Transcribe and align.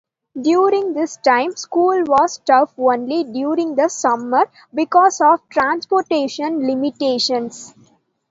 During 0.41 0.93
this 0.93 1.17
time, 1.17 1.55
school 1.55 2.01
was 2.05 2.39
taught 2.39 2.73
only 2.75 3.23
during 3.23 3.75
the 3.75 3.87
summer 3.87 4.49
because 4.73 5.21
of 5.21 5.47
transportation 5.49 6.65
limitations. 6.65 7.75